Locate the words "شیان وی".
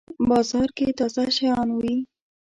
1.35-1.95